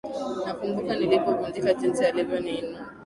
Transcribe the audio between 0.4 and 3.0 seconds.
Nakumbuka nilipovunjika jinsi ulivyoniinua